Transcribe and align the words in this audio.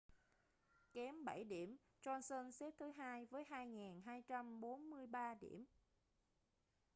kém 0.93 1.25
bảy 1.25 1.43
điểm 1.43 1.77
johnson 2.01 2.51
xếp 2.51 2.71
thứ 2.79 2.89
hai 2.91 3.25
với 3.25 3.43
2.243 3.49 5.35
điểm 5.39 5.65